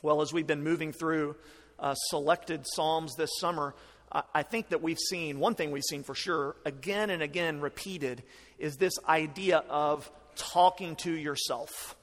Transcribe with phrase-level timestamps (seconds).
[0.00, 1.34] Well, as we've been moving through
[1.78, 3.74] uh, selected Psalms this summer,
[4.12, 7.60] I, I think that we've seen one thing we've seen for sure, again and again
[7.60, 8.22] repeated,
[8.60, 11.96] is this idea of talking to yourself.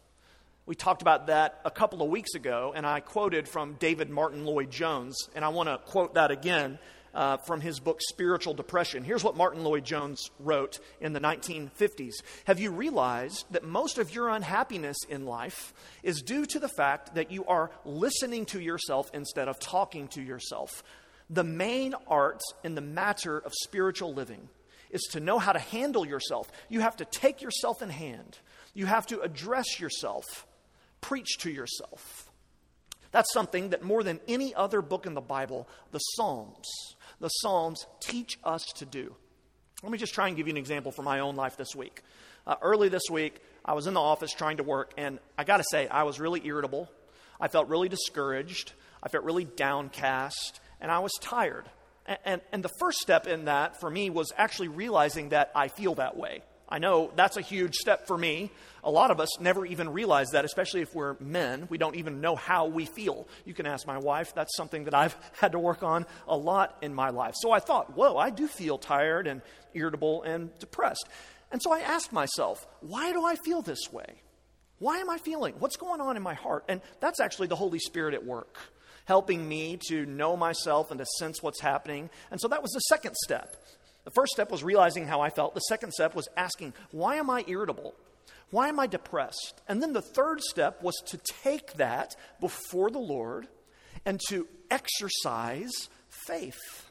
[0.65, 4.45] We talked about that a couple of weeks ago, and I quoted from David Martyn
[4.45, 6.79] Lloyd Jones, and I want to quote that again
[7.15, 9.03] uh, from his book Spiritual Depression.
[9.03, 12.13] Here's what Martyn Lloyd Jones wrote in the 1950s
[12.45, 15.73] Have you realized that most of your unhappiness in life
[16.03, 20.21] is due to the fact that you are listening to yourself instead of talking to
[20.21, 20.83] yourself?
[21.29, 24.49] The main art in the matter of spiritual living
[24.91, 26.51] is to know how to handle yourself.
[26.69, 28.37] You have to take yourself in hand,
[28.73, 30.45] you have to address yourself,
[31.01, 32.29] preach to yourself.
[33.15, 36.67] That's something that more than any other book in the Bible, the Psalms,
[37.19, 39.15] the Psalms teach us to do.
[39.83, 42.01] Let me just try and give you an example from my own life this week.
[42.47, 45.57] Uh, early this week, I was in the office trying to work, and I got
[45.57, 46.89] to say, I was really irritable.
[47.39, 48.73] I felt really discouraged.
[49.01, 51.65] I felt really downcast, and I was tired.
[52.05, 55.67] And, and, and the first step in that for me was actually realizing that I
[55.67, 56.41] feel that way.
[56.75, 58.51] I know that's a huge step for me.
[58.83, 61.67] A lot of us never even realize that, especially if we're men.
[61.69, 63.29] We don't even know how we feel.
[63.45, 64.35] You can ask my wife.
[64.35, 67.35] That's something that I've had to work on a lot in my life.
[67.37, 69.41] So I thought, whoa, I do feel tired and
[69.73, 71.07] irritable and depressed.
[71.49, 74.21] And so I asked myself, why do I feel this way?
[74.79, 75.55] Why am I feeling?
[75.59, 76.65] What's going on in my heart?
[76.67, 78.57] And that's actually the Holy Spirit at work,
[79.05, 82.09] helping me to know myself and to sense what's happening.
[82.31, 83.55] And so that was the second step.
[84.05, 85.55] The first step was realizing how I felt.
[85.55, 87.95] The second step was asking, why am I irritable?
[88.51, 89.61] Why am I depressed?
[89.67, 93.47] And then the third step was to take that before the Lord
[94.05, 95.71] and to exercise
[96.09, 96.89] faith.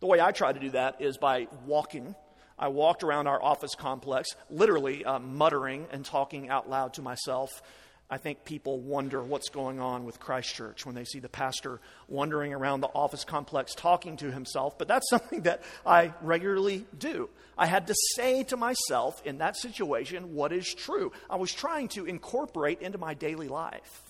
[0.00, 2.14] The way I try to do that is by walking.
[2.58, 7.62] I walked around our office complex, literally uh, muttering and talking out loud to myself
[8.10, 12.52] I think people wonder what's going on with Christchurch when they see the pastor wandering
[12.52, 17.28] around the office complex talking to himself, but that's something that I regularly do.
[17.56, 21.12] I had to say to myself in that situation what is true.
[21.28, 24.02] I was trying to incorporate into my daily life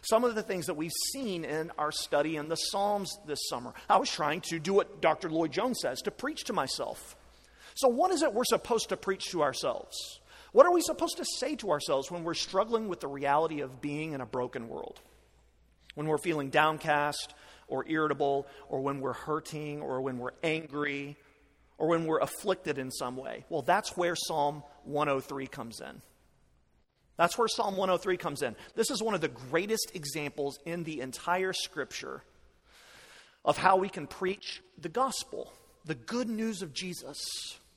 [0.00, 3.74] some of the things that we've seen in our study in the Psalms this summer.
[3.90, 5.30] I was trying to do what Dr.
[5.30, 7.16] Lloyd Jones says to preach to myself.
[7.74, 10.20] So, what is it we're supposed to preach to ourselves?
[10.52, 13.80] What are we supposed to say to ourselves when we're struggling with the reality of
[13.80, 15.00] being in a broken world?
[15.94, 17.34] When we're feeling downcast
[17.68, 21.16] or irritable, or when we're hurting, or when we're angry,
[21.78, 23.44] or when we're afflicted in some way?
[23.48, 26.02] Well, that's where Psalm 103 comes in.
[27.16, 28.56] That's where Psalm 103 comes in.
[28.74, 32.22] This is one of the greatest examples in the entire scripture
[33.44, 35.50] of how we can preach the gospel,
[35.86, 37.18] the good news of Jesus,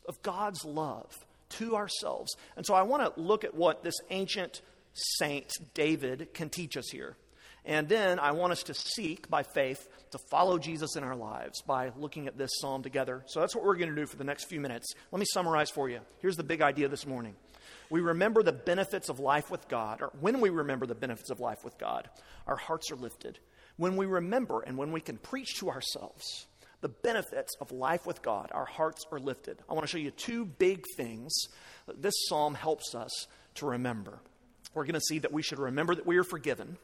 [0.07, 1.24] of God's love
[1.57, 2.35] to ourselves.
[2.55, 4.61] And so I want to look at what this ancient
[4.93, 7.17] saint David can teach us here.
[7.65, 11.61] And then I want us to seek by faith to follow Jesus in our lives
[11.63, 13.23] by looking at this psalm together.
[13.25, 14.93] So that's what we're going to do for the next few minutes.
[15.11, 15.99] Let me summarize for you.
[16.19, 17.35] Here's the big idea this morning.
[17.89, 21.39] We remember the benefits of life with God, or when we remember the benefits of
[21.39, 22.07] life with God,
[22.45, 23.39] our hearts are lifted.
[23.77, 26.45] When we remember and when we can preach to ourselves,
[26.85, 29.57] the benefits of life with God, our hearts are lifted.
[29.67, 31.33] I want to show you two big things
[31.87, 33.09] that this psalm helps us
[33.55, 34.19] to remember.
[34.75, 36.77] We're going to see that we should remember that we are forgiven,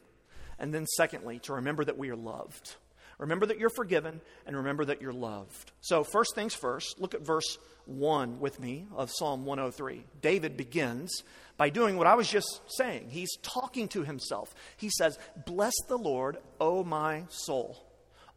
[0.58, 2.74] and then, secondly, to remember that we are loved.
[3.18, 5.70] Remember that you're forgiven, and remember that you're loved.
[5.82, 10.02] So, first things first, look at verse 1 with me of Psalm 103.
[10.20, 11.22] David begins
[11.56, 13.10] by doing what I was just saying.
[13.10, 14.52] He's talking to himself.
[14.76, 17.86] He says, Bless the Lord, O my soul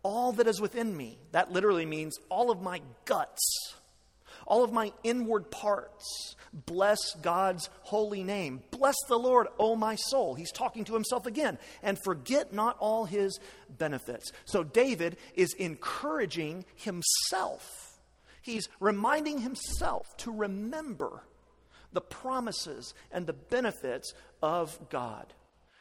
[0.05, 1.17] all that is within me.
[1.31, 3.73] That literally means all of my guts,
[4.45, 6.35] all of my inward parts.
[6.53, 8.61] Bless God's holy name.
[8.69, 10.35] Bless the Lord, O my soul.
[10.35, 11.57] He's talking to himself again.
[11.81, 14.31] And forget not all his benefits.
[14.45, 17.97] So David is encouraging himself.
[18.43, 21.23] He's reminding himself to remember
[21.93, 24.13] the promises and the benefits
[24.43, 25.33] of God.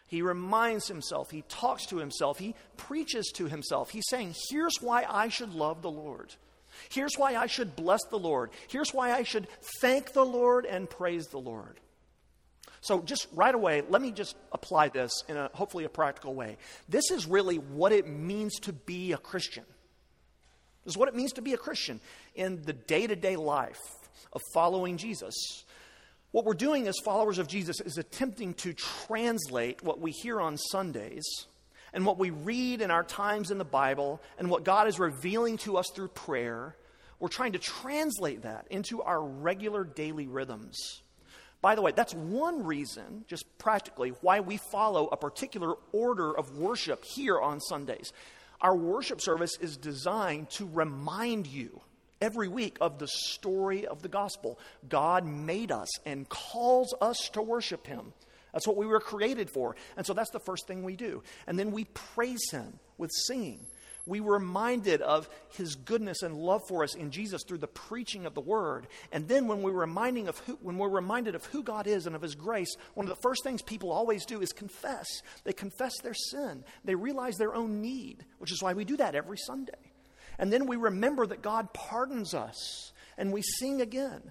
[0.07, 3.91] He reminds himself, he talks to himself, he preaches to himself.
[3.91, 6.35] He's saying, Here's why I should love the Lord.
[6.91, 8.51] Here's why I should bless the Lord.
[8.69, 9.47] Here's why I should
[9.81, 11.81] thank the Lord and praise the Lord.
[12.81, 16.59] So, just right away, let me just apply this in a hopefully a practical way.
[16.87, 19.65] This is really what it means to be a Christian.
[20.85, 21.99] This is what it means to be a Christian
[22.35, 23.81] in the day to day life
[24.35, 25.64] of following Jesus.
[26.35, 30.57] What we're doing as followers of Jesus is attempting to translate what we hear on
[30.57, 31.23] Sundays
[31.93, 35.59] and what we read in our times in the Bible and what God is revealing
[35.59, 36.75] to us through prayer.
[37.21, 41.03] We're trying to translate that into our regular daily rhythms.
[41.61, 46.59] By the way, that's one reason, just practically, why we follow a particular order of
[46.59, 48.13] worship here on Sundays.
[48.61, 51.81] Our worship service is designed to remind you
[52.25, 54.59] every week of the story of the gospel.
[54.89, 58.15] God made us and calls us to worship Him.
[58.53, 59.77] That's what we were created for.
[59.97, 61.23] And so that's the first thing we do.
[61.47, 63.67] And then we praise Him with singing.
[64.07, 68.27] We were reminded of his goodness and love for us in Jesus through the preaching
[68.27, 68.87] of the word.
[69.11, 72.15] And then when we're reminding of who, when we're reminded of who God is and
[72.15, 75.07] of his grace, one of the first things people always do is confess.
[75.45, 76.65] They confess their sin.
[76.85, 79.94] They realize their own need, which is why we do that every Sunday.
[80.39, 84.23] And then we remember that God pardons us and we sing again.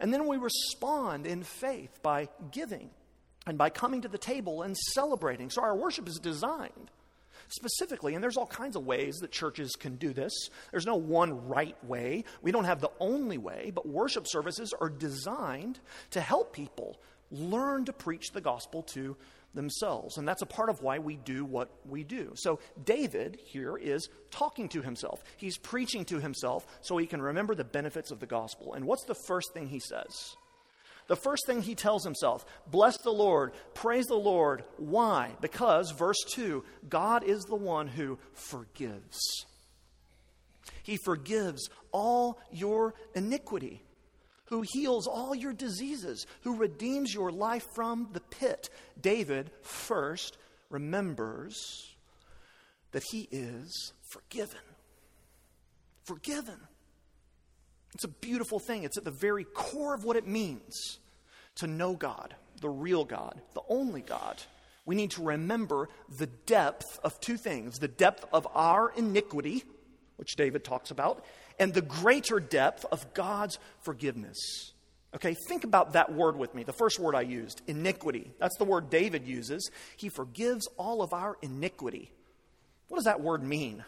[0.00, 2.90] And then we respond in faith by giving
[3.46, 5.50] and by coming to the table and celebrating.
[5.50, 6.90] So our worship is designed
[7.48, 8.14] specifically.
[8.14, 10.32] And there's all kinds of ways that churches can do this.
[10.70, 12.24] There's no one right way.
[12.42, 15.80] We don't have the only way, but worship services are designed
[16.10, 19.16] to help people learn to preach the gospel to
[19.54, 20.18] themselves.
[20.18, 22.32] And that's a part of why we do what we do.
[22.36, 25.22] So David here is talking to himself.
[25.36, 28.74] He's preaching to himself so he can remember the benefits of the gospel.
[28.74, 30.36] And what's the first thing he says?
[31.08, 34.62] The first thing he tells himself, bless the Lord, praise the Lord.
[34.76, 35.32] Why?
[35.40, 39.46] Because, verse 2, God is the one who forgives.
[40.82, 43.82] He forgives all your iniquity,
[44.48, 48.70] who heals all your diseases, who redeems your life from the pit.
[49.00, 50.38] David first
[50.70, 51.94] remembers
[52.92, 54.60] that he is forgiven.
[56.04, 56.58] Forgiven.
[57.94, 58.84] It's a beautiful thing.
[58.84, 60.98] It's at the very core of what it means
[61.56, 64.42] to know God, the real God, the only God.
[64.86, 69.64] We need to remember the depth of two things the depth of our iniquity,
[70.16, 71.24] which David talks about,
[71.58, 74.72] and the greater depth of God's forgiveness.
[75.14, 76.64] Okay, think about that word with me.
[76.64, 78.30] The first word I used, iniquity.
[78.38, 79.70] That's the word David uses.
[79.96, 82.12] He forgives all of our iniquity.
[82.88, 83.84] What does that word mean?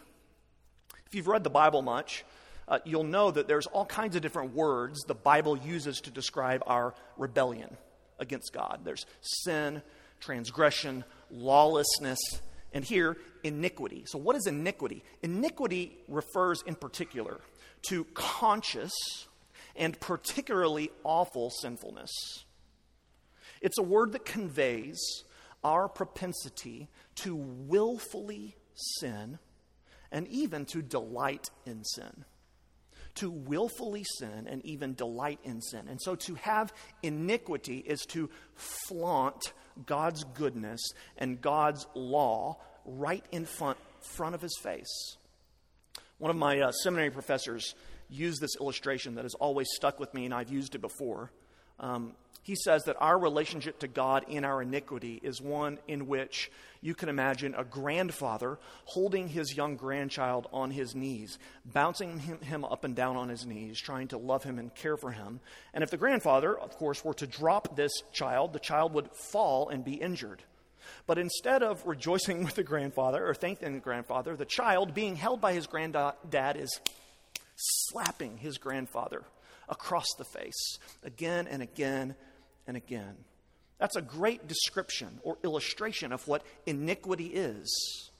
[1.05, 2.25] If you've read the Bible much,
[2.67, 6.63] uh, you'll know that there's all kinds of different words the Bible uses to describe
[6.65, 7.77] our rebellion
[8.17, 8.81] against God.
[8.83, 9.81] There's sin,
[10.19, 12.19] transgression, lawlessness,
[12.73, 14.03] and here, iniquity.
[14.05, 15.03] So, what is iniquity?
[15.21, 17.41] Iniquity refers in particular
[17.89, 18.91] to conscious
[19.75, 22.11] and particularly awful sinfulness.
[23.61, 24.99] It's a word that conveys
[25.63, 29.37] our propensity to willfully sin
[30.11, 32.25] and even to delight in sin
[33.15, 35.87] to willfully sin and even delight in sin.
[35.89, 39.53] And so to have iniquity is to flaunt
[39.85, 40.81] God's goodness
[41.17, 45.17] and God's law right in front, front of his face.
[46.17, 47.73] One of my uh, seminary professors
[48.09, 51.31] used this illustration that has always stuck with me, and I've used it before.
[51.79, 56.51] Um, he says that our relationship to God in our iniquity is one in which
[56.81, 62.83] you can imagine a grandfather holding his young grandchild on his knees, bouncing him, up
[62.83, 65.39] and down on his knees, trying to love him and care for him.
[65.73, 69.69] And if the grandfather, of course, were to drop this child, the child would fall
[69.69, 70.41] and be injured.
[71.05, 75.41] But instead of rejoicing with the grandfather or thanking the grandfather, the child, being held
[75.41, 76.79] by his granddad, is
[77.55, 79.23] slapping his grandfather
[79.69, 82.15] across the face again and again
[82.67, 83.15] and again.
[83.79, 88.11] That's a great description or illustration of what iniquity is.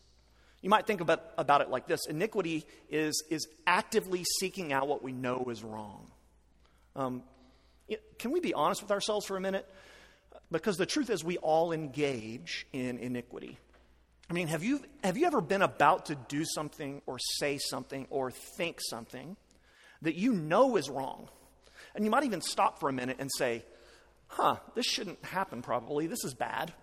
[0.61, 5.04] You might think about, about it like this iniquity is, is actively seeking out what
[5.04, 6.07] we know is wrong.
[6.95, 7.23] Um,
[8.19, 9.68] can we be honest with ourselves for a minute?
[10.51, 13.57] Because the truth is, we all engage in iniquity.
[14.30, 18.07] I mean, have you, have you ever been about to do something or say something
[18.09, 19.35] or think something
[20.01, 21.27] that you know is wrong?
[21.95, 23.63] And you might even stop for a minute and say,
[24.31, 26.07] huh, this shouldn't happen probably.
[26.07, 26.73] This is bad.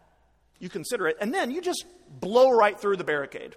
[0.59, 1.17] You consider it.
[1.21, 3.57] And then you just blow right through the barricade.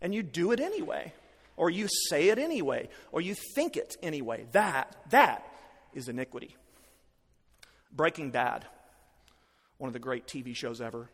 [0.00, 1.12] And you do it anyway.
[1.56, 2.88] Or you say it anyway.
[3.12, 4.46] Or you think it anyway.
[4.52, 5.44] That, that
[5.94, 6.56] is iniquity.
[7.90, 8.66] Breaking Bad,
[9.78, 11.08] one of the great TV shows ever.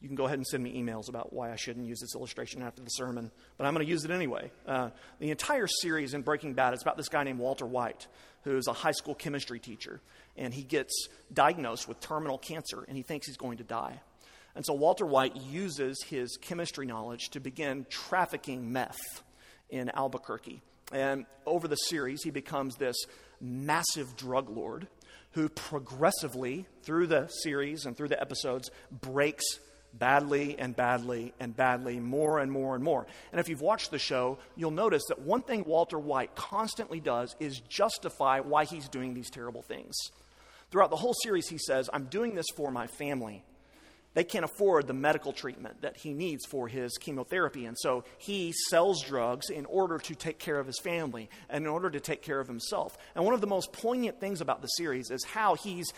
[0.00, 2.62] You can go ahead and send me emails about why I shouldn't use this illustration
[2.62, 4.50] after the sermon, but I'm going to use it anyway.
[4.64, 8.06] Uh, the entire series in Breaking Bad is about this guy named Walter White,
[8.44, 10.00] who's a high school chemistry teacher,
[10.38, 14.00] and he gets diagnosed with terminal cancer, and he thinks he's going to die.
[14.54, 19.22] And so Walter White uses his chemistry knowledge to begin trafficking meth
[19.68, 20.62] in Albuquerque.
[20.92, 22.96] And over the series, he becomes this
[23.40, 24.88] massive drug lord
[25.32, 29.44] who progressively, through the series and through the episodes, breaks
[29.92, 33.06] badly and badly and badly, more and more and more.
[33.32, 37.36] And if you've watched the show, you'll notice that one thing Walter White constantly does
[37.38, 39.94] is justify why he's doing these terrible things.
[40.70, 43.44] Throughout the whole series, he says, I'm doing this for my family.
[44.14, 47.66] They can't afford the medical treatment that he needs for his chemotherapy.
[47.66, 51.70] And so he sells drugs in order to take care of his family and in
[51.70, 52.98] order to take care of himself.
[53.14, 55.92] And one of the most poignant things about the series is how he's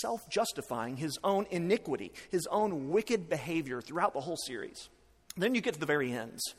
[0.00, 4.88] self justifying his own iniquity, his own wicked behavior throughout the whole series.
[5.36, 6.54] Then you get to the very ends.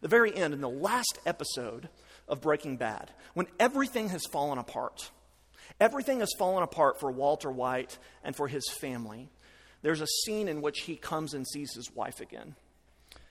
[0.00, 1.88] The very end, in the last episode
[2.28, 5.10] of Breaking Bad, when everything has fallen apart.
[5.80, 9.30] Everything has fallen apart for Walter White and for his family
[9.84, 12.54] there's a scene in which he comes and sees his wife again.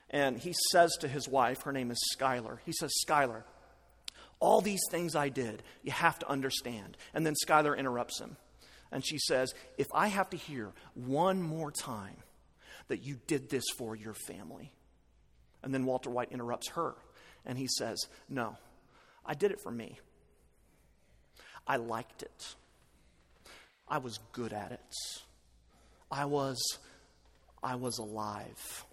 [0.08, 3.42] And he says to his wife, her name is Skyler, he says, Skyler,
[4.38, 6.96] all these things I did, you have to understand.
[7.12, 8.36] And then Skyler interrupts him.
[8.92, 12.18] And she says, If I have to hear one more time
[12.86, 14.72] that you did this for your family.
[15.64, 16.94] And then Walter White interrupts her.
[17.44, 17.98] And he says,
[18.28, 18.58] No,
[19.26, 19.98] I did it for me.
[21.66, 22.54] I liked it.
[23.88, 24.94] I was good at it.
[26.10, 26.78] I was,
[27.62, 28.84] I was alive.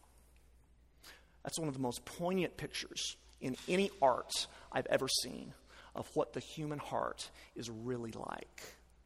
[1.44, 5.54] That's one of the most poignant pictures in any art I've ever seen
[5.96, 8.62] of what the human heart is really like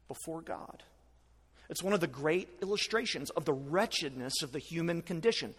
[0.08, 0.82] before God.
[1.68, 5.54] It's one of the great illustrations of the wretchedness of the human condition.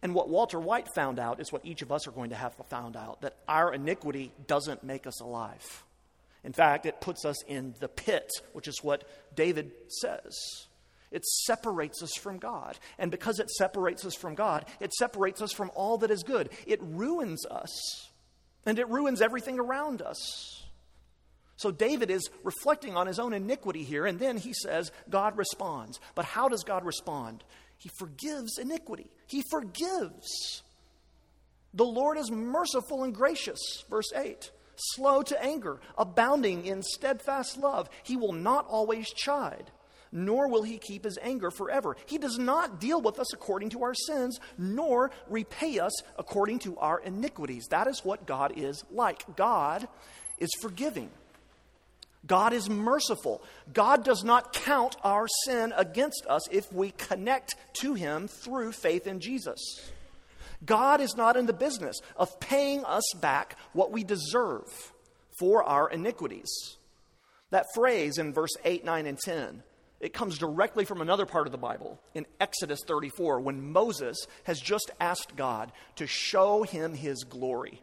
[0.00, 2.56] And what Walter White found out is what each of us are going to have
[2.56, 5.84] to found out that our iniquity doesn't make us alive.
[6.44, 10.66] In fact, it puts us in the pit, which is what David says.
[11.10, 12.78] It separates us from God.
[12.98, 16.48] And because it separates us from God, it separates us from all that is good.
[16.66, 18.10] It ruins us,
[18.66, 20.64] and it ruins everything around us.
[21.56, 26.00] So David is reflecting on his own iniquity here, and then he says, God responds.
[26.16, 27.44] But how does God respond?
[27.76, 30.62] He forgives iniquity, He forgives.
[31.74, 37.88] The Lord is merciful and gracious, verse 8 slow to anger, abounding in steadfast love.
[38.02, 39.70] He will not always chide
[40.12, 41.96] nor will he keep his anger forever.
[42.06, 46.76] He does not deal with us according to our sins, nor repay us according to
[46.76, 47.66] our iniquities.
[47.70, 49.24] That is what God is like.
[49.36, 49.88] God
[50.38, 51.10] is forgiving.
[52.26, 53.42] God is merciful.
[53.72, 59.06] God does not count our sin against us if we connect to Him through faith
[59.06, 59.58] in Jesus.
[60.64, 64.92] God is not in the business of paying us back what we deserve
[65.38, 66.76] for our iniquities.
[67.50, 69.62] That phrase in verse 8, 9, and 10
[70.02, 74.60] it comes directly from another part of the Bible in Exodus 34 when Moses has
[74.60, 77.80] just asked God to show him his glory.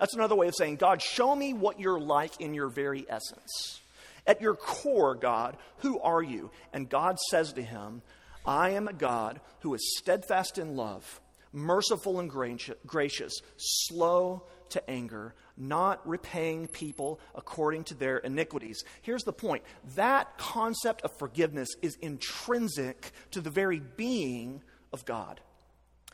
[0.00, 3.80] That's another way of saying, God, show me what you're like in your very essence.
[4.26, 6.50] At your core, God, who are you?
[6.72, 8.02] And God says to him,
[8.44, 11.20] I am a God who is steadfast in love,
[11.54, 12.30] merciful and
[12.86, 18.84] gracious, slow to anger, not repaying people according to their iniquities.
[19.02, 19.62] Here's the point
[19.94, 25.40] that concept of forgiveness is intrinsic to the very being of God,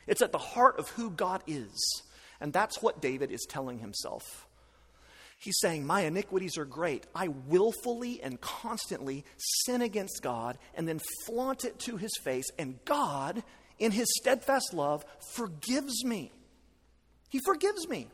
[0.07, 2.03] it's at the heart of who God is.
[2.43, 4.47] And that's what David is telling himself.
[5.39, 7.07] He's saying, My iniquities are great.
[7.15, 9.25] I willfully and constantly
[9.65, 13.43] sin against God and then flaunt it to his face, and God,
[13.81, 16.31] in his steadfast love, forgives me.
[17.29, 18.09] He forgives me.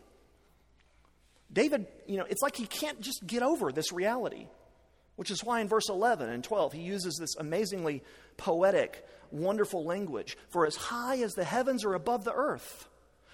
[1.52, 4.46] David, you know, it's like he can't just get over this reality,
[5.16, 8.02] which is why in verse 11 and 12 he uses this amazingly
[8.37, 10.37] poetic, wonderful language.
[10.50, 12.88] For as high as the heavens are above the earth,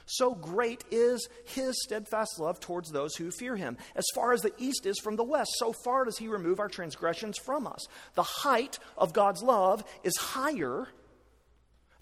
[0.06, 3.76] so great is his steadfast love towards those who fear him.
[3.94, 6.68] As far as the east is from the west, so far does he remove our
[6.68, 7.86] transgressions from us.
[8.14, 10.88] The height of God's love is higher.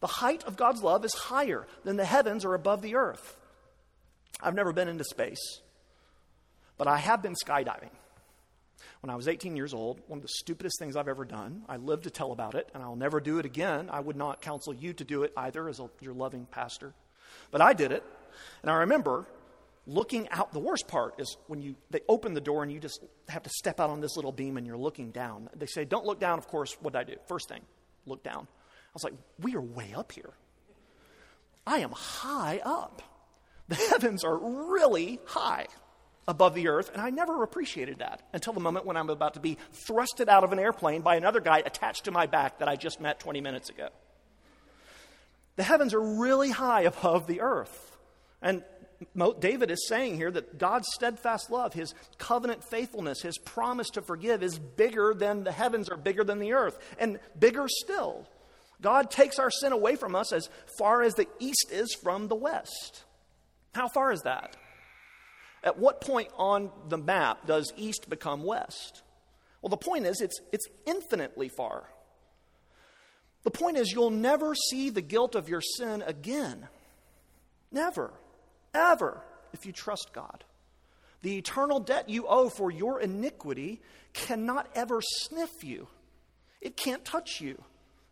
[0.00, 3.36] The height of God's love is higher than the heavens are above the earth.
[4.42, 5.60] I've never been into space.
[6.78, 7.90] But I have been skydiving.
[9.02, 11.62] When I was 18 years old, one of the stupidest things I've ever done.
[11.68, 13.88] I live to tell about it, and I'll never do it again.
[13.90, 16.94] I would not counsel you to do it either as a, your loving pastor.
[17.50, 18.02] But I did it,
[18.62, 19.26] and I remember
[19.86, 20.52] looking out.
[20.52, 23.50] The worst part is when you they open the door and you just have to
[23.50, 25.48] step out on this little beam and you're looking down.
[25.54, 27.16] They say, "Don't look down." Of course, what did I do?
[27.26, 27.62] First thing,
[28.06, 28.48] look down.
[28.90, 30.32] I was like, "We are way up here.
[31.66, 33.02] I am high up.
[33.68, 35.66] The heavens are really high."
[36.28, 39.40] above the earth, and I never appreciated that until the moment when I'm about to
[39.40, 42.76] be thrusted out of an airplane by another guy attached to my back that I
[42.76, 43.88] just met 20 minutes ago.
[45.56, 47.96] The heavens are really high above the earth.
[48.40, 48.62] And
[49.40, 54.42] David is saying here that God's steadfast love, his covenant faithfulness, his promise to forgive
[54.42, 58.28] is bigger than the heavens are bigger than the earth, and bigger still.
[58.80, 62.34] God takes our sin away from us as far as the east is from the
[62.34, 63.04] west.
[63.74, 64.56] How far is that?
[65.62, 69.02] At what point on the map does east become west?
[69.60, 71.84] Well, the point is, it's, it's infinitely far.
[73.42, 76.68] The point is, you'll never see the guilt of your sin again.
[77.70, 78.12] Never,
[78.74, 79.22] ever,
[79.52, 80.44] if you trust God.
[81.22, 83.82] The eternal debt you owe for your iniquity
[84.14, 85.88] cannot ever sniff you,
[86.60, 87.62] it can't touch you,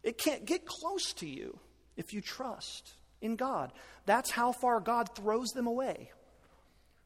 [0.03, 1.59] it can't get close to you
[1.97, 3.73] if you trust in God.
[4.07, 6.11] That's how far God throws them away.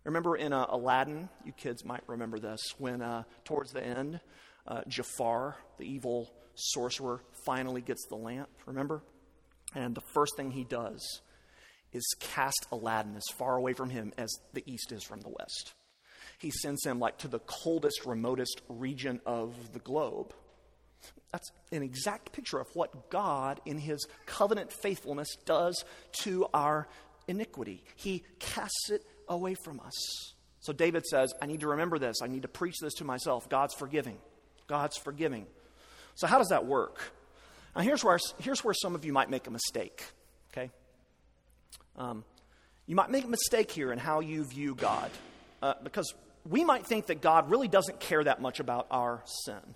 [0.04, 4.20] Remember in uh, Aladdin, you kids might remember this, when uh, towards the end,
[4.66, 9.02] uh, Jafar, the evil sorcerer, finally gets the lamp, remember?
[9.74, 11.20] And the first thing he does
[11.92, 15.74] is cast Aladdin as far away from him as the east is from the west.
[16.38, 20.34] He sends him like to the coldest, remotest region of the globe.
[21.32, 25.84] That's an exact picture of what God, in his covenant faithfulness, does
[26.22, 26.88] to our
[27.26, 27.84] iniquity.
[27.96, 30.34] He casts it away from us.
[30.60, 32.22] So David says, I need to remember this.
[32.22, 33.48] I need to preach this to myself.
[33.48, 34.18] God's forgiving.
[34.68, 35.46] God's forgiving.
[36.14, 37.00] So, how does that work?
[37.74, 40.04] Now, here's where, here's where some of you might make a mistake,
[40.52, 40.70] okay?
[41.96, 42.24] Um,
[42.86, 45.10] you might make a mistake here in how you view God,
[45.62, 46.12] uh, because
[46.48, 49.74] we might think that God really doesn't care that much about our sin,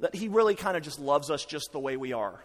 [0.00, 2.44] that He really kind of just loves us just the way we are,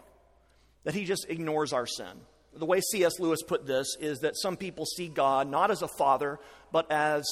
[0.84, 2.22] that He just ignores our sin
[2.58, 3.20] the way C.S.
[3.20, 6.40] Lewis put this is that some people see God not as a father,
[6.72, 7.24] but as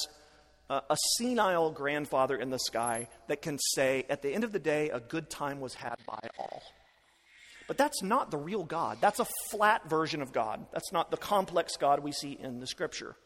[0.68, 4.58] a, a, senile grandfather in the sky that can say, at the end of the
[4.58, 6.62] day, a good time was had by all.
[7.66, 8.98] But that's not the real God.
[9.00, 10.66] That's a flat version of God.
[10.72, 13.16] That's not the complex God we see in the scripture.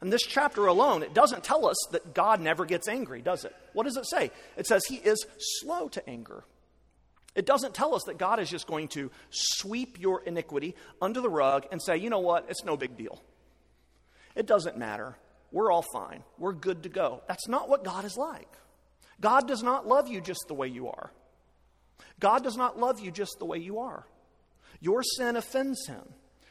[0.00, 3.54] And this chapter alone, it doesn't tell us that God never gets angry, does it?
[3.72, 4.30] What does it say?
[4.56, 6.44] It says he is slow to anger.
[7.34, 11.28] It doesn't tell us that God is just going to sweep your iniquity under the
[11.28, 13.22] rug and say, you know what, it's no big deal.
[14.34, 15.16] It doesn't matter.
[15.50, 16.22] We're all fine.
[16.38, 17.22] We're good to go.
[17.26, 18.48] That's not what God is like.
[19.20, 21.10] God does not love you just the way you are.
[22.20, 24.06] God does not love you just the way you are.
[24.80, 26.02] Your sin offends him.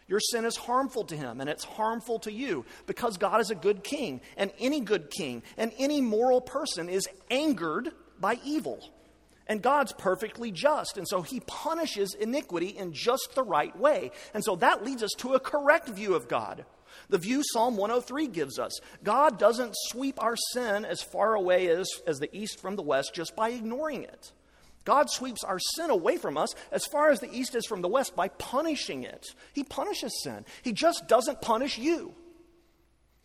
[0.07, 3.55] Your sin is harmful to him, and it's harmful to you because God is a
[3.55, 8.79] good king, and any good king and any moral person is angered by evil.
[9.47, 10.97] And God's perfectly just.
[10.97, 14.11] And so he punishes iniquity in just the right way.
[14.33, 16.65] And so that leads us to a correct view of God.
[17.09, 21.87] The view Psalm 103 gives us God doesn't sweep our sin as far away as,
[22.05, 24.33] as the east from the west just by ignoring it.
[24.87, 27.89] God sweeps our sin away from us as far as the east is from the
[27.89, 29.27] west by punishing it.
[29.51, 30.45] He punishes sin.
[30.61, 32.13] He just doesn't punish you.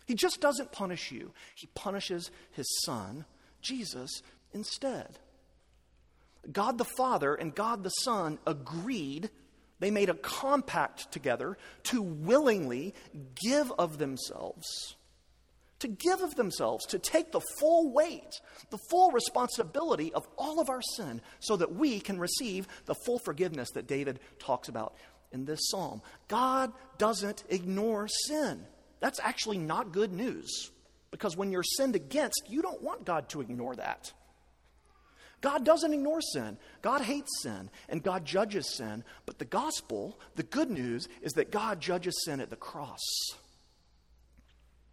[0.05, 1.31] He just doesn't punish you.
[1.55, 3.27] He punishes his son,
[3.61, 4.11] Jesus,
[4.53, 5.21] instead.
[6.51, 9.31] God the Father and God the Son agreed,
[9.79, 12.93] they made a compact together to willingly
[13.41, 14.97] give of themselves.
[15.83, 18.41] To give of themselves, to take the full weight,
[18.71, 23.19] the full responsibility of all of our sin, so that we can receive the full
[23.19, 24.95] forgiveness that David talks about
[25.33, 26.01] in this psalm.
[26.29, 28.65] God doesn't ignore sin.
[29.01, 30.71] That's actually not good news,
[31.11, 34.13] because when you're sinned against, you don't want God to ignore that.
[35.41, 36.59] God doesn't ignore sin.
[36.83, 39.03] God hates sin and God judges sin.
[39.27, 43.01] But the gospel, the good news, is that God judges sin at the cross.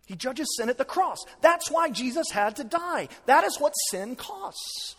[0.10, 1.20] He judges sin at the cross.
[1.40, 3.10] That's why Jesus had to die.
[3.28, 4.96] That is what sin costs.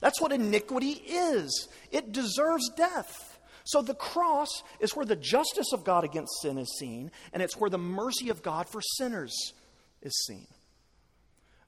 [0.00, 1.68] That's what iniquity is.
[1.92, 3.38] It deserves death.
[3.64, 7.58] So the cross is where the justice of God against sin is seen, and it's
[7.58, 9.52] where the mercy of God for sinners
[10.00, 10.46] is seen.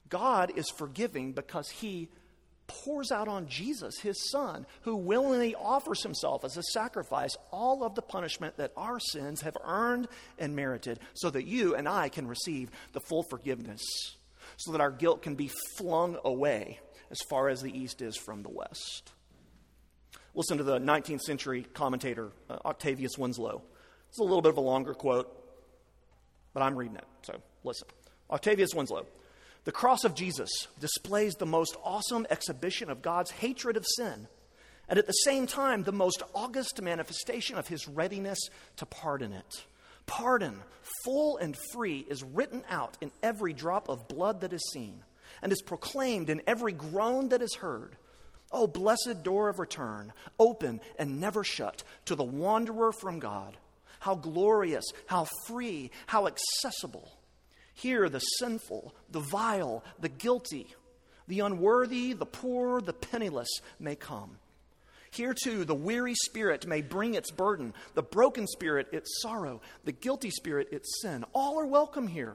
[0.09, 2.09] God is forgiving because he
[2.69, 7.95] pours out on Jesus, his son, who willingly offers himself as a sacrifice all of
[7.95, 10.07] the punishment that our sins have earned
[10.39, 13.83] and merited, so that you and I can receive the full forgiveness,
[14.57, 16.79] so that our guilt can be flung away
[17.11, 19.13] as far as the east is from the west.
[20.35, 23.63] Listen to the 19th century commentator, uh, Octavius Winslow.
[24.11, 25.35] It's a little bit of a longer quote,
[26.55, 27.89] but I'm reading it, so listen.
[28.31, 29.07] Octavius Winslow.
[29.69, 30.49] The cross of Jesus
[30.81, 34.27] displays the most awesome exhibition of God's hatred of sin,
[34.89, 38.39] and at the same time, the most august manifestation of his readiness
[38.77, 39.67] to pardon it.
[40.07, 40.63] Pardon,
[41.05, 45.03] full and free, is written out in every drop of blood that is seen,
[45.43, 47.95] and is proclaimed in every groan that is heard.
[48.51, 53.59] O oh, blessed door of return, open and never shut to the wanderer from God.
[54.01, 57.18] How glorious, how free, how accessible.
[57.79, 60.75] Here, the sinful, the vile, the guilty,
[61.29, 64.39] the unworthy, the poor, the penniless may come.
[65.13, 69.93] Here, too, the weary spirit may bring its burden, the broken spirit its sorrow, the
[69.93, 71.25] guilty spirit its sin.
[71.33, 72.35] All are welcome here.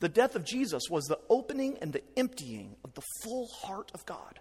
[0.00, 4.04] The death of Jesus was the opening and the emptying of the full heart of
[4.04, 4.40] God.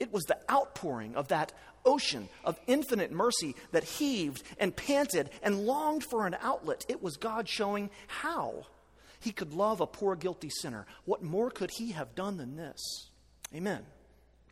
[0.00, 1.52] It was the outpouring of that
[1.84, 6.84] ocean of infinite mercy that heaved and panted and longed for an outlet.
[6.88, 8.66] It was God showing how
[9.24, 10.86] he could love a poor, guilty sinner.
[11.06, 13.08] What more could he have done than this?
[13.54, 13.80] Amen.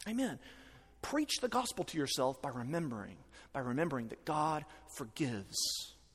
[0.08, 0.38] Amen.
[1.02, 3.16] Preach the gospel to yourself by remembering,
[3.52, 4.64] by remembering that God
[4.96, 5.58] forgives.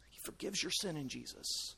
[0.10, 1.76] He forgives your sin in Jesus.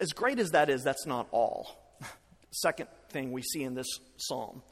[0.00, 1.96] As great as that is, that's not all.
[2.50, 4.62] Second thing we see in this psalm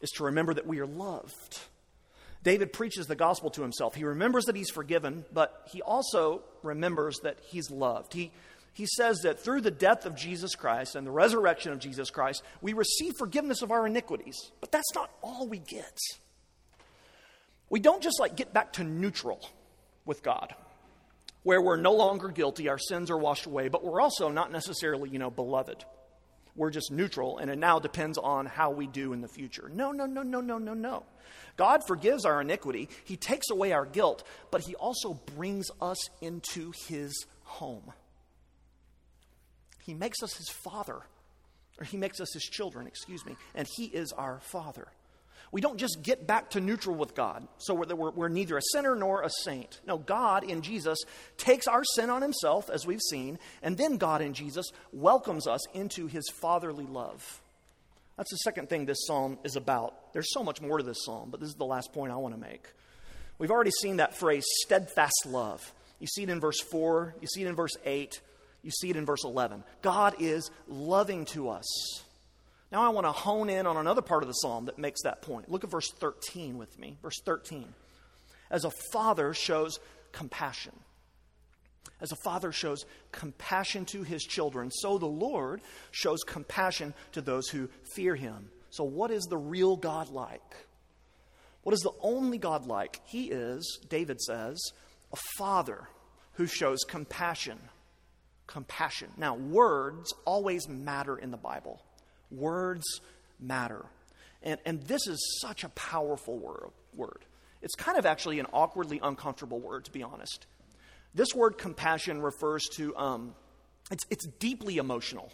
[0.00, 1.58] is to remember that we are loved.
[2.44, 3.96] David preaches the gospel to himself.
[3.96, 8.12] He remembers that he's forgiven, but he also remembers that he's loved.
[8.12, 8.30] He,
[8.76, 12.42] he says that through the death of Jesus Christ and the resurrection of Jesus Christ,
[12.60, 14.36] we receive forgiveness of our iniquities.
[14.60, 15.96] But that's not all we get.
[17.70, 19.40] We don't just like get back to neutral
[20.04, 20.54] with God,
[21.42, 25.08] where we're no longer guilty, our sins are washed away, but we're also not necessarily,
[25.08, 25.82] you know, beloved.
[26.54, 29.70] We're just neutral, and it now depends on how we do in the future.
[29.72, 31.04] No, no, no, no, no, no, no.
[31.56, 36.74] God forgives our iniquity, He takes away our guilt, but He also brings us into
[36.88, 37.94] His home.
[39.86, 41.00] He makes us His Father,
[41.78, 44.88] or He makes us His children, excuse me, and He is our Father.
[45.52, 48.62] We don't just get back to neutral with God, so we're, we're, we're, neither a
[48.72, 49.80] sinner nor a saint.
[49.86, 50.98] No, God in Jesus
[51.38, 55.60] takes our sin on himself, as we've seen, and then God in Jesus welcomes us
[55.72, 57.40] into his fatherly love.
[58.16, 60.12] That's the second thing this psalm is about.
[60.12, 62.34] There's so much more to this psalm, but this is the last point I want
[62.34, 62.66] to make.
[63.38, 65.72] We've already seen that phrase, steadfast love.
[66.00, 68.20] You see it in verse 4, you see it in verse 8,
[68.62, 69.62] you see it in verse 11.
[69.82, 71.66] God is loving to us.
[72.72, 75.22] Now I want to hone in on another part of the psalm that makes that
[75.22, 75.50] point.
[75.50, 76.98] Look at verse 13 with me.
[77.02, 77.72] Verse 13.
[78.50, 79.78] As a father shows
[80.12, 80.72] compassion.
[82.00, 87.48] As a father shows compassion to his children, so the Lord shows compassion to those
[87.48, 88.50] who fear him.
[88.70, 90.56] So, what is the real God like?
[91.62, 93.00] What is the only God like?
[93.06, 94.60] He is, David says,
[95.12, 95.88] a father
[96.34, 97.58] who shows compassion.
[98.46, 99.08] Compassion.
[99.16, 101.82] Now, words always matter in the Bible.
[102.30, 103.00] Words
[103.40, 103.84] matter.
[104.42, 107.24] And, and this is such a powerful word, word.
[107.62, 110.46] It's kind of actually an awkwardly uncomfortable word, to be honest.
[111.14, 113.34] This word compassion refers to, um,
[113.90, 115.32] it's, it's deeply emotional.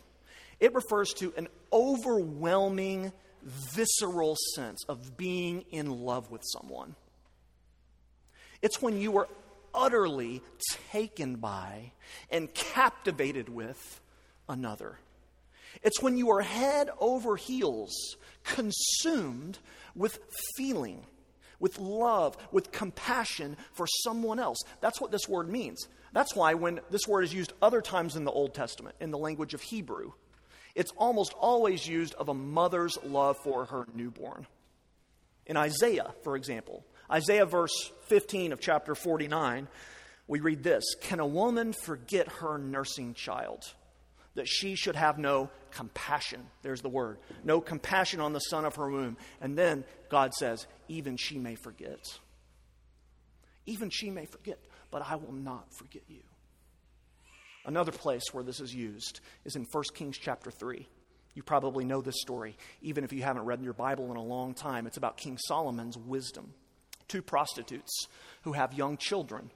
[0.61, 6.95] It refers to an overwhelming, visceral sense of being in love with someone.
[8.63, 9.29] It's when you are
[9.75, 10.43] utterly
[10.91, 11.93] taken by
[12.31, 14.01] and captivated with
[14.49, 14.99] another.
[15.83, 19.59] It's when you are head over heels, consumed
[19.95, 20.19] with
[20.57, 21.05] feeling,
[21.59, 24.59] with love, with compassion for someone else.
[24.81, 25.87] That's what this word means.
[26.13, 29.19] That's why when this word is used other times in the Old Testament, in the
[29.19, 30.13] language of Hebrew,
[30.75, 34.47] it's almost always used of a mother's love for her newborn.
[35.47, 39.69] In Isaiah, for example, Isaiah verse 15 of chapter 49,
[40.27, 43.65] we read this Can a woman forget her nursing child?
[44.35, 46.41] that she should have no compassion.
[46.63, 47.19] There's the word.
[47.45, 49.17] No compassion on the son of her womb.
[49.41, 52.19] And then God says, even she may forget.
[53.67, 54.59] Even she may forget,
[54.91, 56.23] but I will not forget you.
[57.65, 60.89] Another place where this is used is in 1 Kings chapter 3.
[61.35, 64.53] You probably know this story, even if you haven't read your Bible in a long
[64.53, 64.87] time.
[64.87, 66.53] It's about King Solomon's wisdom.
[67.09, 68.07] Two prostitutes
[68.43, 69.51] who have young children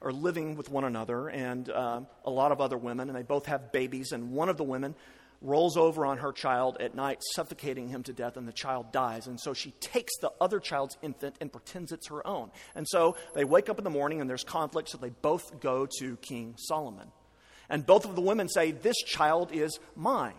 [0.00, 3.46] are living with one another and uh, a lot of other women, and they both
[3.46, 4.12] have babies.
[4.12, 4.94] And one of the women
[5.40, 9.26] rolls over on her child at night, suffocating him to death, and the child dies.
[9.26, 12.50] And so she takes the other child's infant and pretends it's her own.
[12.74, 15.86] And so they wake up in the morning and there's conflict, so they both go
[15.98, 17.08] to King Solomon.
[17.68, 20.34] And both of the women say, This child is mine.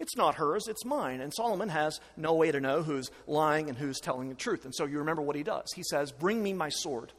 [0.00, 1.20] It's not hers, it's mine.
[1.20, 4.64] And Solomon has no way to know who's lying and who's telling the truth.
[4.64, 5.70] And so you remember what he does.
[5.74, 7.12] He says, Bring me my sword.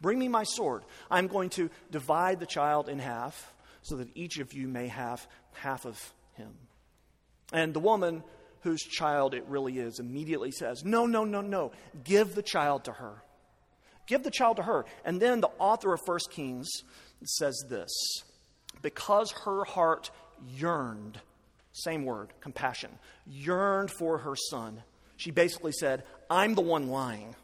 [0.00, 0.84] Bring me my sword.
[1.10, 5.26] I'm going to divide the child in half so that each of you may have
[5.52, 5.98] half of
[6.34, 6.52] him.
[7.52, 8.22] And the woman
[8.60, 11.72] whose child it really is immediately says, No, no, no, no.
[12.04, 13.22] Give the child to her.
[14.06, 14.84] Give the child to her.
[15.04, 16.68] And then the author of 1 Kings
[17.24, 17.90] says this
[18.82, 20.10] because her heart
[20.48, 21.20] yearned,
[21.72, 22.90] same word, compassion,
[23.26, 24.82] yearned for her son.
[25.16, 27.34] She basically said, I'm the one lying.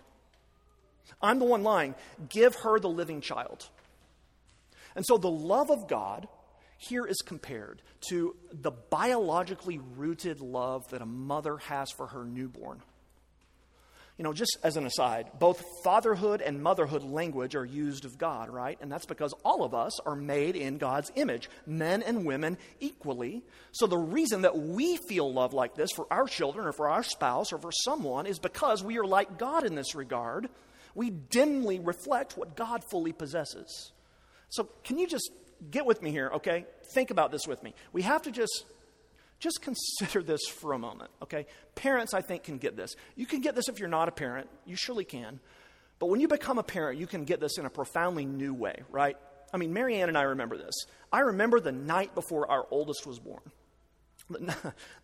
[1.20, 1.94] I'm the one lying.
[2.28, 3.68] Give her the living child.
[4.94, 6.28] And so the love of God
[6.78, 12.82] here is compared to the biologically rooted love that a mother has for her newborn.
[14.18, 18.48] You know, just as an aside, both fatherhood and motherhood language are used of God,
[18.48, 18.78] right?
[18.80, 23.42] And that's because all of us are made in God's image, men and women equally.
[23.72, 27.02] So the reason that we feel love like this for our children or for our
[27.02, 30.48] spouse or for someone is because we are like God in this regard.
[30.94, 33.92] We dimly reflect what God fully possesses.
[34.48, 35.30] So can you just
[35.70, 36.64] get with me here, okay?
[36.94, 37.74] Think about this with me.
[37.92, 38.64] We have to just
[39.38, 41.46] just consider this for a moment, okay?
[41.74, 42.94] Parents, I think, can get this.
[43.16, 44.48] You can get this if you're not a parent.
[44.64, 45.40] You surely can.
[45.98, 48.82] But when you become a parent, you can get this in a profoundly new way,
[48.90, 49.16] right?
[49.52, 50.74] I mean, Marianne and I remember this.
[51.12, 53.40] I remember the night before our oldest was born.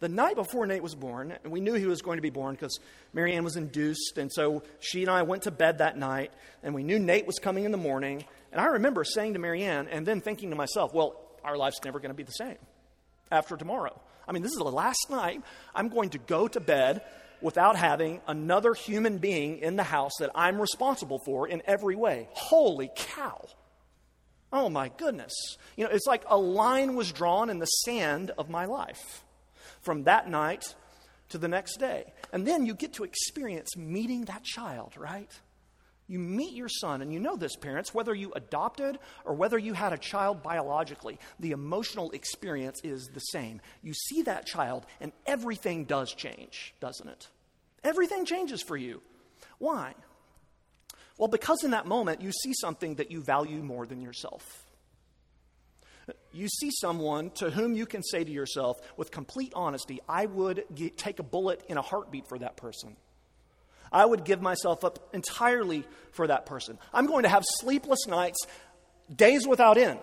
[0.00, 2.54] The, night before Nate was born, and we knew he was going to be born
[2.54, 2.78] because
[3.12, 6.82] Marianne was induced, and so she and I went to bed that night, and we
[6.82, 8.24] knew Nate was coming in the morning.
[8.50, 12.00] And I remember saying to Marianne, and then thinking to myself, well, our life's never
[12.00, 12.58] going to be the same
[13.30, 14.00] after tomorrow.
[14.26, 15.42] I mean, this is the last night
[15.74, 17.02] I'm going to go to bed
[17.40, 22.28] without having another human being in the house that I'm responsible for in every way.
[22.32, 23.44] Holy cow.
[24.52, 25.32] Oh my goodness.
[25.76, 29.24] You know, it's like a line was drawn in the sand of my life
[29.80, 30.74] from that night
[31.30, 32.12] to the next day.
[32.32, 35.30] And then you get to experience meeting that child, right?
[36.12, 39.72] You meet your son, and you know this, parents, whether you adopted or whether you
[39.72, 43.62] had a child biologically, the emotional experience is the same.
[43.82, 47.28] You see that child, and everything does change, doesn't it?
[47.82, 49.00] Everything changes for you.
[49.56, 49.94] Why?
[51.16, 54.66] Well, because in that moment, you see something that you value more than yourself.
[56.30, 60.64] You see someone to whom you can say to yourself, with complete honesty, I would
[60.74, 62.98] get, take a bullet in a heartbeat for that person.
[63.92, 66.78] I would give myself up entirely for that person.
[66.92, 68.46] I'm going to have sleepless nights,
[69.14, 70.00] days without end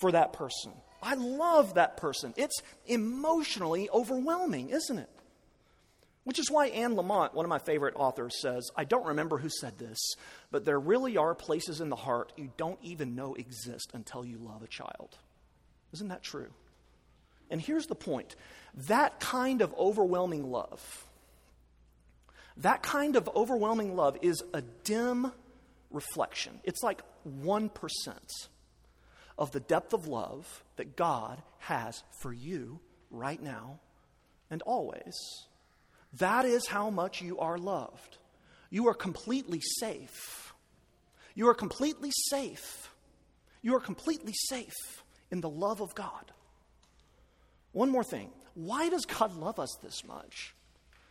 [0.00, 0.72] for that person.
[1.02, 2.34] I love that person.
[2.36, 5.10] It's emotionally overwhelming, isn't it?
[6.24, 9.48] Which is why Anne Lamott, one of my favorite authors, says, I don't remember who
[9.48, 9.98] said this,
[10.50, 14.36] but there really are places in the heart you don't even know exist until you
[14.36, 15.16] love a child.
[15.94, 16.50] Isn't that true?
[17.50, 18.36] And here's the point
[18.88, 21.07] that kind of overwhelming love,
[22.58, 25.32] that kind of overwhelming love is a dim
[25.90, 26.60] reflection.
[26.64, 27.70] It's like 1%
[29.38, 33.78] of the depth of love that God has for you right now
[34.50, 35.14] and always.
[36.14, 38.18] That is how much you are loved.
[38.70, 40.52] You are completely safe.
[41.34, 42.90] You are completely safe.
[43.62, 46.32] You are completely safe in the love of God.
[47.72, 48.30] One more thing.
[48.54, 50.54] Why does God love us this much?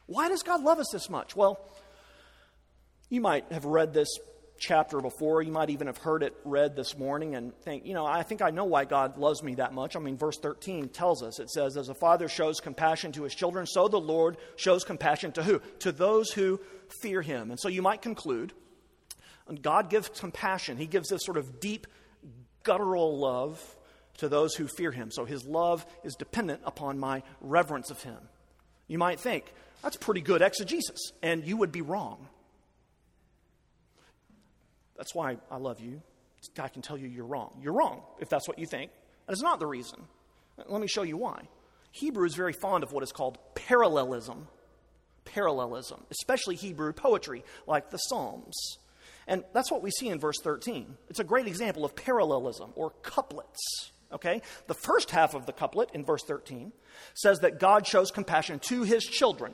[0.08, 1.36] Why does God love us this much?
[1.36, 1.60] Well,
[3.10, 4.10] you might have read this
[4.60, 5.42] chapter before.
[5.42, 8.42] You might even have heard it read this morning and think, you know, I think
[8.42, 9.96] I know why God loves me that much.
[9.96, 13.36] I mean, verse 13 tells us it says, As a father shows compassion to his
[13.36, 15.62] children, so the Lord shows compassion to who?
[15.80, 16.60] To those who
[17.02, 17.52] fear him.
[17.52, 18.54] And so you might conclude
[19.62, 20.78] God gives compassion.
[20.78, 21.88] He gives this sort of deep,
[22.64, 23.62] guttural love
[24.18, 25.12] to those who fear him.
[25.12, 28.18] So his love is dependent upon my reverence of him.
[28.88, 32.28] You might think, that's pretty good exegesis, and you would be wrong.
[34.98, 36.02] That's why I love you.
[36.60, 37.60] I can tell you you're wrong.
[37.62, 38.92] You're wrong if that's what you think.
[39.28, 40.00] And it's not the reason.
[40.66, 41.44] Let me show you why.
[41.92, 44.48] Hebrew is very fond of what is called parallelism.
[45.26, 48.56] Parallelism, especially Hebrew poetry, like the Psalms.
[49.28, 50.96] And that's what we see in verse 13.
[51.10, 53.92] It's a great example of parallelism or couplets.
[54.12, 54.42] Okay?
[54.68, 56.72] The first half of the couplet in verse 13
[57.14, 59.54] says that God shows compassion to his children.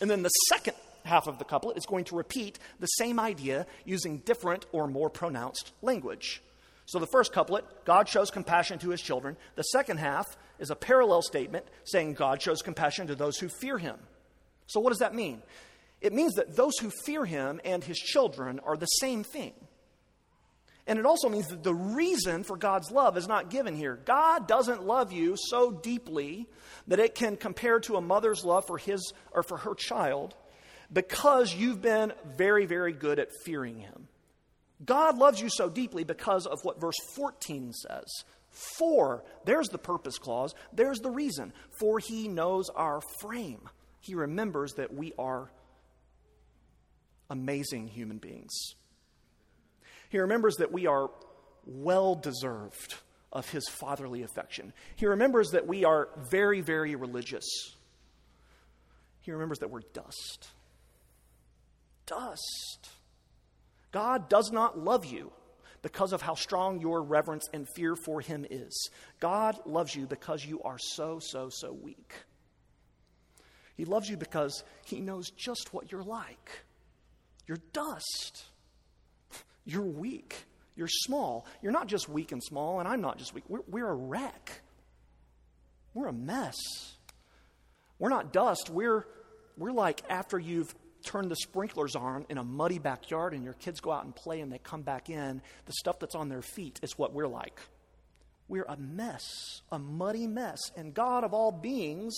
[0.00, 3.66] And then the second half of the couplet is going to repeat the same idea
[3.84, 6.42] using different or more pronounced language.
[6.86, 9.36] So the first couplet, God shows compassion to his children.
[9.56, 10.26] The second half
[10.58, 13.96] is a parallel statement saying God shows compassion to those who fear him.
[14.66, 15.42] So what does that mean?
[16.00, 19.52] It means that those who fear him and his children are the same thing.
[20.88, 24.00] And it also means that the reason for God's love is not given here.
[24.06, 26.48] God doesn't love you so deeply
[26.86, 30.34] that it can compare to a mother's love for his or for her child
[30.90, 34.08] because you've been very, very good at fearing him.
[34.82, 38.24] God loves you so deeply because of what verse 14 says.
[38.78, 41.52] For, there's the purpose clause, there's the reason.
[41.78, 43.68] For he knows our frame.
[44.00, 45.50] He remembers that we are
[47.28, 48.74] amazing human beings.
[50.08, 51.10] He remembers that we are
[51.66, 52.94] well deserved
[53.32, 54.72] of his fatherly affection.
[54.96, 57.46] He remembers that we are very, very religious.
[59.20, 60.48] He remembers that we're dust.
[62.06, 62.88] Dust.
[63.92, 65.32] God does not love you
[65.82, 68.90] because of how strong your reverence and fear for him is.
[69.20, 72.12] God loves you because you are so, so, so weak.
[73.76, 76.64] He loves you because he knows just what you're like.
[77.46, 78.44] You're dust.
[79.68, 80.34] You're weak.
[80.76, 81.44] You're small.
[81.60, 83.44] You're not just weak and small, and I'm not just weak.
[83.48, 84.62] We're, we're a wreck.
[85.92, 86.56] We're a mess.
[87.98, 88.70] We're not dust.
[88.70, 89.04] We're,
[89.58, 93.80] we're like after you've turned the sprinklers on in a muddy backyard and your kids
[93.80, 96.80] go out and play and they come back in, the stuff that's on their feet
[96.82, 97.60] is what we're like.
[98.48, 100.58] We're a mess, a muddy mess.
[100.78, 102.14] And God, of all beings,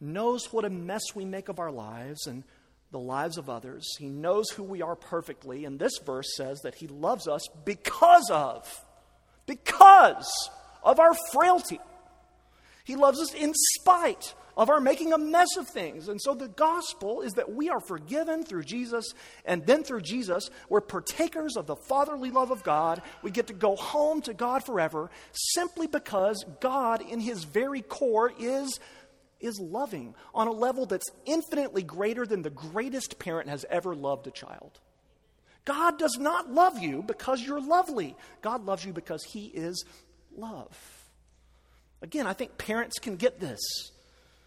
[0.00, 2.44] knows what a mess we make of our lives and
[2.90, 3.86] the lives of others.
[3.98, 5.64] He knows who we are perfectly.
[5.64, 8.84] And this verse says that He loves us because of,
[9.46, 10.50] because
[10.82, 11.80] of our frailty.
[12.84, 16.08] He loves us in spite of our making a mess of things.
[16.08, 20.50] And so the gospel is that we are forgiven through Jesus, and then through Jesus,
[20.68, 23.00] we're partakers of the fatherly love of God.
[23.22, 28.32] We get to go home to God forever simply because God, in his very core,
[28.38, 28.78] is.
[29.40, 34.26] Is loving on a level that's infinitely greater than the greatest parent has ever loved
[34.26, 34.80] a child.
[35.64, 38.16] God does not love you because you're lovely.
[38.42, 39.84] God loves you because He is
[40.36, 40.76] love.
[42.02, 43.60] Again, I think parents can get this.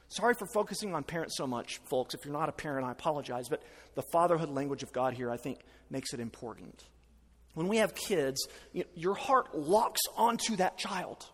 [0.09, 2.13] Sorry for focusing on parents so much, folks.
[2.13, 3.49] If you're not a parent, I apologize.
[3.49, 3.63] But
[3.95, 6.83] the fatherhood language of God here, I think, makes it important.
[7.55, 8.47] When we have kids,
[8.95, 11.25] your heart locks onto that child.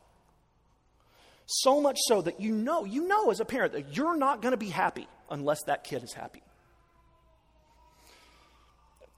[1.52, 4.52] So much so that you know, you know as a parent that you're not going
[4.52, 6.44] to be happy unless that kid is happy.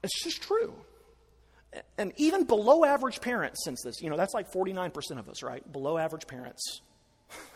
[0.02, 0.72] It's just true.
[1.98, 4.00] And even below average parents sense this.
[4.00, 5.70] You know, that's like 49% of us, right?
[5.70, 6.80] Below average parents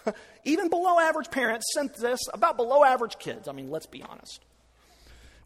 [0.45, 3.49] Even below average parents sense this about below average kids.
[3.49, 4.45] I mean, let's be honest.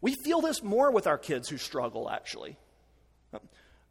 [0.01, 2.57] We feel this more with our kids who struggle, actually.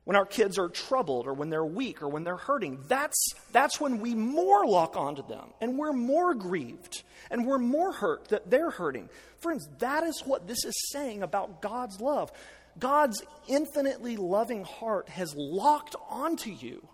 [0.04, 3.16] When our kids are troubled or when they're weak or when they're hurting, that's,
[3.52, 8.28] that's when we more lock onto them and we're more grieved and we're more hurt
[8.28, 9.08] that they're hurting.
[9.38, 12.32] Friends, that is what this is saying about God's love.
[12.78, 16.88] God's infinitely loving heart has locked onto you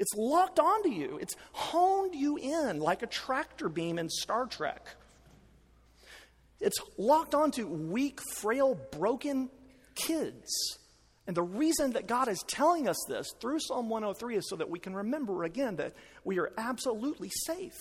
[0.00, 4.96] it's locked onto you, it's honed you in like a tractor beam in Star Trek.
[6.58, 9.50] It's locked onto weak, frail, broken
[9.94, 10.78] kids.
[11.30, 14.68] And the reason that God is telling us this through Psalm 103 is so that
[14.68, 17.78] we can remember again that we are absolutely safe.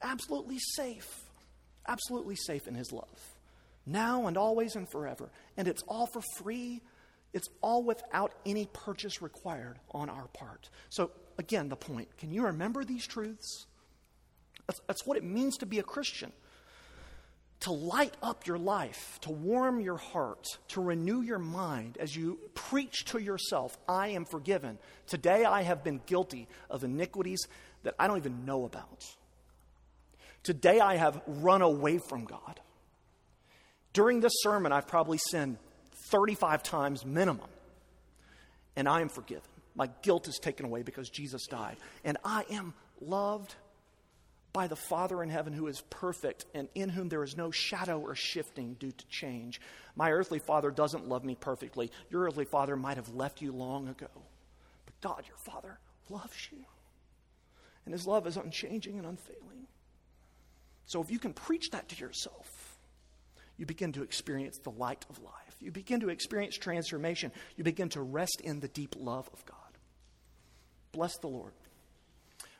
[0.00, 1.20] Absolutely safe.
[1.86, 3.20] Absolutely safe in His love.
[3.84, 5.28] Now and always and forever.
[5.58, 6.80] And it's all for free
[7.34, 10.70] it's all without any purchase required on our part.
[10.88, 13.66] So, again, the point can you remember these truths?
[14.66, 16.32] That's, that's what it means to be a Christian.
[17.64, 22.38] To light up your life, to warm your heart, to renew your mind as you
[22.52, 24.78] preach to yourself, I am forgiven.
[25.06, 27.40] Today I have been guilty of iniquities
[27.82, 29.06] that I don't even know about.
[30.42, 32.60] Today I have run away from God.
[33.94, 35.56] During this sermon, I've probably sinned
[36.10, 37.48] 35 times minimum.
[38.76, 39.48] And I am forgiven.
[39.74, 41.78] My guilt is taken away because Jesus died.
[42.04, 43.54] And I am loved
[44.54, 48.00] by the Father in heaven who is perfect and in whom there is no shadow
[48.00, 49.60] or shifting due to change.
[49.96, 51.90] My earthly father doesn't love me perfectly.
[52.08, 54.06] Your earthly father might have left you long ago.
[54.86, 56.64] But God, your Father, loves you.
[57.84, 59.66] And his love is unchanging and unfailing.
[60.86, 62.78] So if you can preach that to yourself,
[63.56, 65.56] you begin to experience the light of life.
[65.60, 67.32] You begin to experience transformation.
[67.56, 69.58] You begin to rest in the deep love of God.
[70.92, 71.52] Bless the Lord.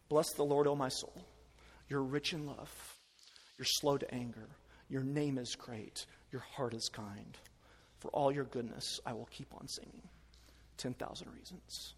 [0.08, 1.24] Bless the Lord, O my soul.
[1.88, 2.98] You're rich in love.
[3.58, 4.48] You're slow to anger.
[4.88, 6.06] Your name is great.
[6.32, 7.36] Your heart is kind.
[8.00, 10.02] For all your goodness, I will keep on singing.
[10.76, 11.94] 10,000 reasons.